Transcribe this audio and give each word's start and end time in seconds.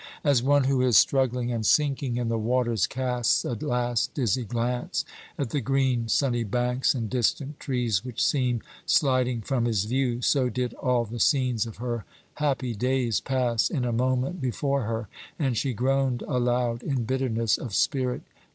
As 0.23 0.41
one 0.41 0.63
who 0.63 0.81
is 0.81 0.97
struggling 0.97 1.51
and 1.51 1.63
sinking 1.63 2.17
in 2.17 2.27
the 2.27 2.39
waters 2.39 2.87
casts 2.87 3.45
a 3.45 3.53
last 3.53 4.15
dizzy 4.15 4.43
glance 4.43 5.05
at 5.37 5.51
the 5.51 5.61
green 5.61 6.07
sunny 6.07 6.43
banks 6.43 6.95
and 6.95 7.07
distant 7.07 7.59
trees 7.59 8.03
which 8.03 8.19
seem 8.25 8.63
sliding 8.87 9.41
from 9.41 9.65
his 9.65 9.85
view, 9.85 10.19
so 10.23 10.49
did 10.49 10.73
all 10.73 11.05
the 11.05 11.19
scenes 11.19 11.67
of 11.67 11.77
her 11.77 12.03
happy 12.37 12.73
days 12.73 13.19
pass 13.19 13.69
in 13.69 13.85
a 13.85 13.93
moment 13.93 14.41
before 14.41 14.85
her, 14.85 15.07
and 15.37 15.55
she 15.55 15.71
groaned 15.71 16.23
aloud 16.23 16.81
in 16.81 17.03
bitterness 17.03 17.59
of 17.59 17.75
spirit. 17.75 18.23